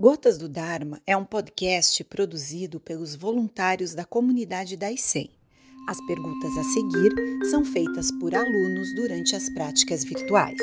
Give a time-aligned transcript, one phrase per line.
[0.00, 5.28] Gotas do Dharma é um podcast produzido pelos voluntários da comunidade da ICEM.
[5.88, 7.12] As perguntas a seguir
[7.50, 10.56] são feitas por alunos durante as práticas virtuais.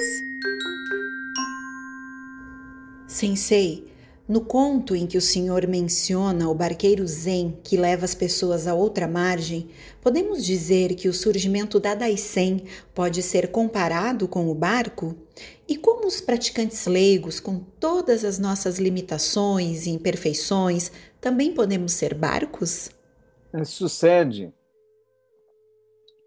[3.06, 3.86] Sensei,
[4.26, 8.74] no conto em que o senhor menciona o barqueiro Zen que leva as pessoas a
[8.74, 9.67] outra margem,
[10.02, 12.63] podemos dizer que o surgimento da Daisen
[12.94, 15.13] pode ser comparado com o barco?
[15.67, 22.13] E como os praticantes leigos, com todas as nossas limitações e imperfeições, também podemos ser
[22.13, 22.89] barcos?
[23.66, 24.53] Sucede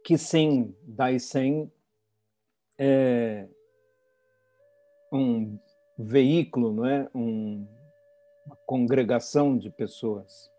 [0.04, 1.70] que sem Daisen
[2.78, 3.46] é
[5.12, 5.58] um
[5.98, 7.08] veículo, não é?
[7.14, 7.66] Um
[8.48, 10.50] uma congregação de pessoas.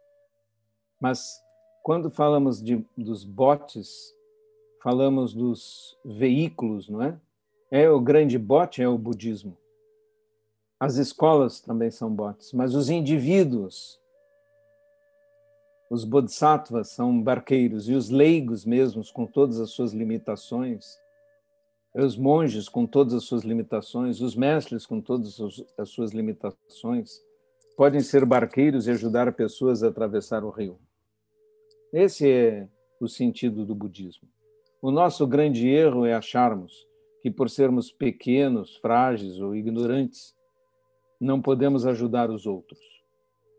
[1.01, 1.41] Mas
[1.81, 4.13] quando falamos de, dos botes,
[4.83, 7.19] falamos dos veículos, não é?
[7.71, 9.55] É o grande bote, é o budismo.
[10.79, 13.99] As escolas também são botes, mas os indivíduos,
[15.89, 20.97] os bodhisattvas são barqueiros e os leigos mesmos, com todas as suas limitações,
[21.93, 25.37] os monges com todas as suas limitações, os mestres com todas
[25.77, 27.21] as suas limitações,
[27.77, 30.79] podem ser barqueiros e ajudar pessoas a atravessar o rio.
[31.93, 32.67] Esse é
[32.99, 34.27] o sentido do budismo.
[34.81, 36.88] O nosso grande erro é acharmos
[37.21, 40.35] que, por sermos pequenos, frágeis ou ignorantes,
[41.19, 42.79] não podemos ajudar os outros.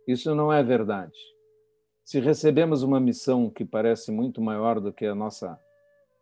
[0.06, 1.18] Isso não é verdade.
[2.04, 5.58] Se recebemos uma missão que parece muito maior do que a nossa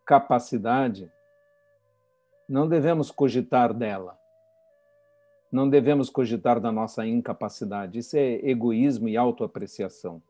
[0.05, 1.11] capacidade,
[2.47, 4.19] não devemos cogitar dela
[5.51, 7.99] não devemos cogitar da nossa incapacidade.
[7.99, 10.21] Isso é egoísmo e autoapreciação.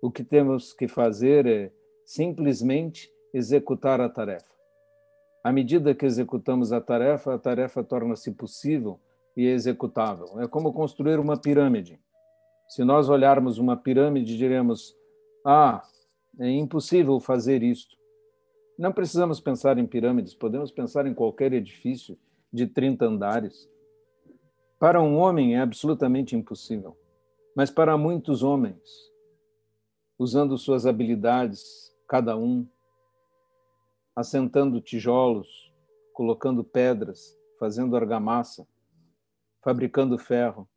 [0.00, 1.72] O que temos que fazer é
[2.04, 4.53] simplesmente executar a tarefa.
[5.44, 8.98] À medida que executamos a tarefa, a tarefa torna-se possível
[9.36, 10.40] e executável.
[10.40, 12.00] É como construir uma pirâmide.
[12.66, 14.96] Se nós olharmos uma pirâmide, diremos:
[15.44, 15.82] ah,
[16.40, 17.94] é impossível fazer isto.
[18.78, 22.18] Não precisamos pensar em pirâmides, podemos pensar em qualquer edifício
[22.50, 23.68] de 30 andares
[24.84, 26.94] para um homem é absolutamente impossível,
[27.56, 28.82] mas para muitos homens,
[30.18, 32.68] usando suas habilidades, cada um,
[34.14, 35.72] assentando tijolos,
[36.12, 38.66] colocando pedras, fazendo argamassa,
[39.62, 40.68] fabricando ferro,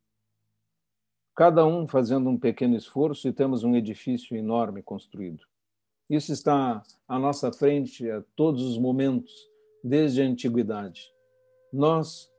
[1.35, 5.45] cada um fazendo um pequeno esforço e temos um edifício enorme construído.
[6.09, 9.33] Isso está à nossa frente a todos os momentos,
[9.83, 11.11] desde a antiguidade.
[11.71, 12.31] Nós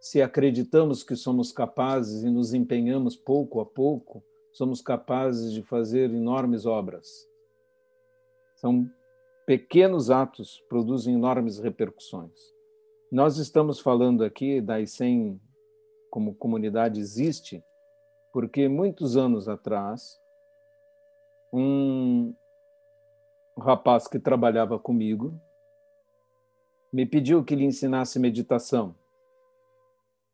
[0.00, 4.22] se acreditamos que somos capazes e nos empenhamos pouco a pouco,
[4.52, 7.26] somos capazes de fazer enormes obras.
[8.56, 8.90] São
[9.48, 12.38] pequenos atos produzem enormes repercussões.
[13.10, 15.40] Nós estamos falando aqui da ICEM
[16.10, 17.64] como comunidade existe
[18.30, 20.20] porque muitos anos atrás
[21.50, 22.34] um
[23.58, 25.32] rapaz que trabalhava comigo
[26.92, 28.94] me pediu que lhe ensinasse meditação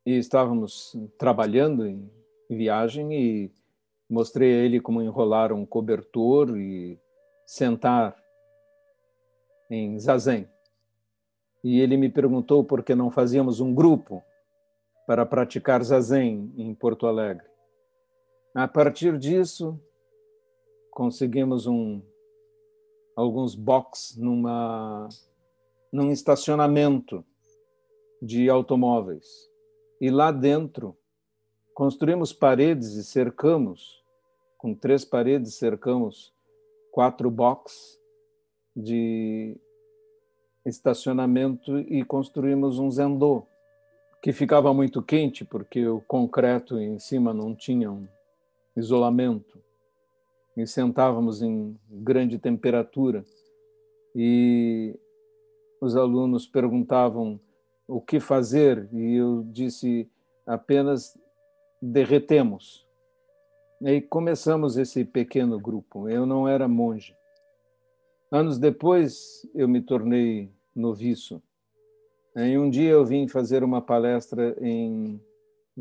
[0.05, 2.11] e estávamos trabalhando em
[2.49, 3.51] viagem e
[4.09, 6.99] mostrei a ele como enrolar um cobertor e
[7.45, 8.24] sentar
[9.69, 10.47] em zazen.
[11.63, 14.23] E ele me perguntou por que não fazíamos um grupo
[15.07, 17.45] para praticar zazen em Porto Alegre.
[18.53, 19.79] A partir disso,
[20.91, 22.01] conseguimos um
[23.15, 25.07] alguns box numa
[25.91, 27.23] num estacionamento
[28.21, 29.25] de automóveis
[30.01, 30.97] e lá dentro
[31.73, 34.03] construímos paredes e cercamos,
[34.57, 36.33] com três paredes, cercamos
[36.91, 37.99] quatro boxes
[38.75, 39.55] de
[40.65, 43.43] estacionamento e construímos um zendô,
[44.21, 48.07] que ficava muito quente porque o concreto em cima não tinha um
[48.75, 49.59] isolamento.
[50.57, 53.23] E sentávamos em grande temperatura.
[54.15, 54.97] E
[55.81, 57.39] os alunos perguntavam
[57.87, 60.09] o que fazer e eu disse
[60.47, 61.17] apenas
[61.81, 62.87] derretemos.
[63.81, 66.09] E começamos esse pequeno grupo.
[66.09, 67.15] Eu não era monge.
[68.31, 71.41] Anos depois eu me tornei noviço.
[72.35, 75.21] E um dia eu vim fazer uma palestra em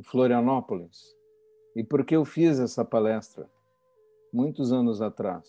[0.03, 1.17] Florianópolis.
[1.75, 3.51] E por que eu fiz essa palestra?
[4.31, 5.49] Muitos anos atrás,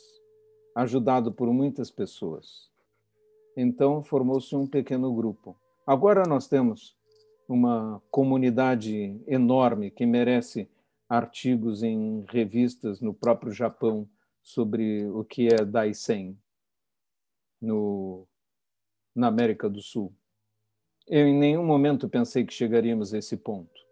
[0.74, 2.71] ajudado por muitas pessoas.
[3.57, 5.56] Então formou-se um pequeno grupo.
[5.86, 6.95] Agora nós temos
[7.48, 10.68] uma comunidade enorme que merece
[11.09, 14.07] artigos em revistas no próprio Japão
[14.41, 16.36] sobre o que é Daisen
[17.65, 18.27] no,
[19.15, 20.13] na América do Sul.
[21.07, 23.83] Eu em nenhum momento pensei que chegaríamos a esse ponto.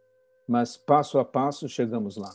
[0.47, 2.33] mas passo a passo chegamos lá.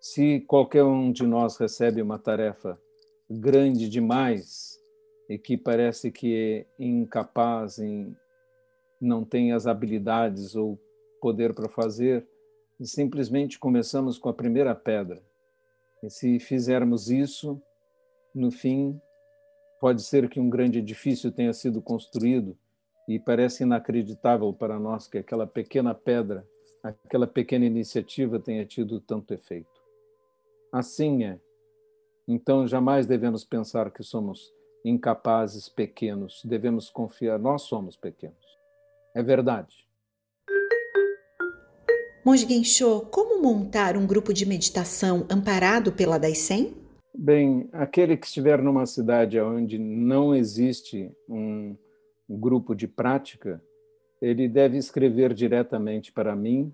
[0.00, 2.80] Se qualquer um de nós recebe uma tarefa
[3.28, 4.78] grande demais
[5.28, 8.16] e que parece que é incapaz, em,
[9.00, 10.78] não tem as habilidades ou
[11.20, 12.26] poder para fazer,
[12.80, 15.22] simplesmente começamos com a primeira pedra.
[16.02, 17.60] E se fizermos isso,
[18.34, 19.00] no fim,
[19.82, 22.56] pode ser que um grande edifício tenha sido construído
[23.08, 26.46] e parece inacreditável para nós que aquela pequena pedra,
[26.84, 29.82] aquela pequena iniciativa tenha tido tanto efeito.
[30.72, 31.36] Assim é.
[32.28, 34.52] Então, jamais devemos pensar que somos
[34.84, 36.42] incapazes, pequenos.
[36.44, 38.46] Devemos confiar, nós somos pequenos.
[39.16, 39.88] É verdade.
[42.24, 46.81] Monge Gensho, como montar um grupo de meditação amparado pela Daisen?
[47.14, 51.76] Bem, aquele que estiver numa cidade onde não existe um
[52.26, 53.62] grupo de prática,
[54.20, 56.72] ele deve escrever diretamente para mim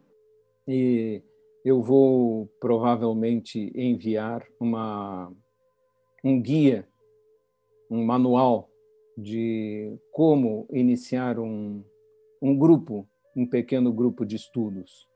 [0.66, 1.22] e
[1.64, 5.32] eu vou provavelmente enviar uma,
[6.22, 6.86] um guia,
[7.90, 8.70] um manual
[9.16, 11.82] de como iniciar um,
[12.40, 15.08] um grupo, um pequeno grupo de estudos.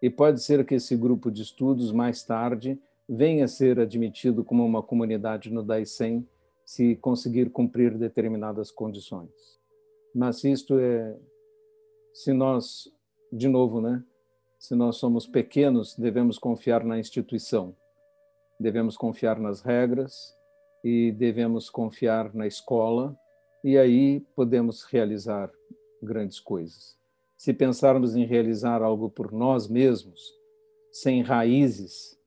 [0.00, 4.64] E pode ser que esse grupo de estudos, mais tarde, venha a ser admitido como
[4.64, 6.28] uma comunidade no Daisen,
[6.64, 9.58] se conseguir cumprir determinadas condições.
[10.14, 11.16] Mas isto é,
[12.12, 12.92] se nós,
[13.32, 14.04] de novo, né,
[14.58, 17.74] se nós somos pequenos, devemos confiar na instituição,
[18.60, 20.36] devemos confiar nas regras
[20.84, 23.16] e devemos confiar na escola,
[23.64, 25.50] e aí podemos realizar
[26.02, 26.98] grandes coisas.
[27.36, 30.20] Se pensarmos em realizar algo por nós mesmos,
[30.90, 32.17] sem raízes,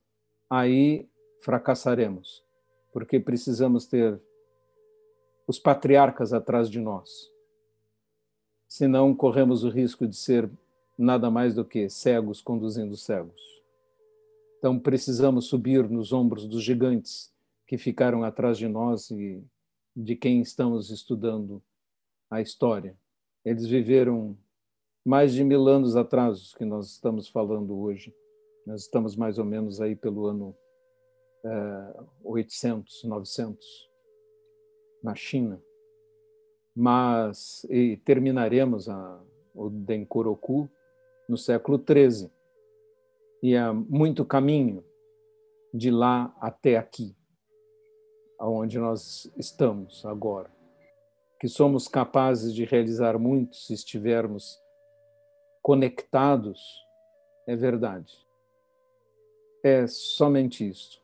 [0.51, 1.07] aí
[1.39, 2.44] fracassaremos,
[2.92, 4.21] porque precisamos ter
[5.48, 7.31] os patriarcas atrás de nós.
[8.68, 10.51] Senão, corremos o risco de ser
[10.98, 13.42] nada mais do que cegos conduzindo cegos.
[14.59, 17.33] Então precisamos subir nos ombros dos gigantes
[17.65, 19.42] que ficaram atrás de nós e
[19.95, 21.63] de quem estamos estudando
[22.30, 22.95] a história.
[23.44, 24.38] Eles viveram
[25.03, 28.13] mais de mil anos atrás que nós estamos falando hoje.
[28.65, 30.55] Nós estamos mais ou menos aí pelo ano
[31.43, 33.89] é, 800, 900
[35.03, 35.61] na China.
[36.75, 37.65] Mas
[38.05, 39.21] terminaremos a,
[39.53, 40.69] o Denkoroku
[41.27, 42.29] no século XIII.
[43.43, 44.83] E há muito caminho
[45.73, 47.15] de lá até aqui,
[48.39, 50.51] aonde nós estamos agora.
[51.39, 54.61] Que somos capazes de realizar muito se estivermos
[55.61, 56.61] conectados,
[57.47, 58.13] é verdade.
[59.63, 61.01] É somente isso.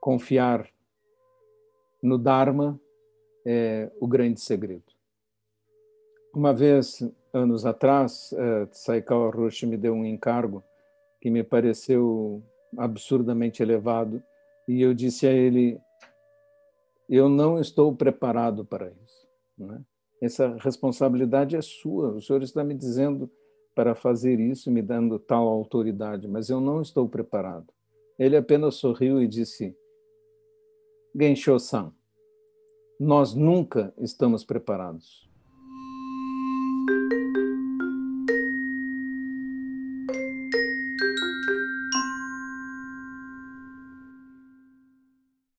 [0.00, 0.68] Confiar
[2.02, 2.80] no Dharma
[3.44, 4.84] é o grande segredo.
[6.34, 10.62] Uma vez anos atrás, uh, Saikawa Roshi me deu um encargo
[11.20, 12.42] que me pareceu
[12.76, 14.22] absurdamente elevado
[14.68, 15.80] e eu disse a ele:
[17.08, 19.26] eu não estou preparado para isso.
[19.58, 19.80] Né?
[20.22, 22.12] Essa responsabilidade é sua.
[22.12, 23.28] O senhor está me dizendo
[23.74, 27.72] para fazer isso, me dando tal autoridade, mas eu não estou preparado.
[28.18, 29.74] Ele apenas sorriu e disse:
[31.14, 31.92] Gensho-san,
[32.98, 35.29] nós nunca estamos preparados